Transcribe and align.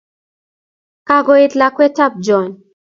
Kakoet 1.07 1.51
lakwet 1.59 1.97
ab 2.05 2.13
Joan. 2.25 2.49